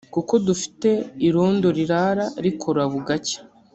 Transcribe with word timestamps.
kuko 0.13 0.33
dufite 0.47 0.89
irondo 1.27 1.67
rirara 1.77 2.25
rikora 2.43 2.81
bugacya 2.91 3.39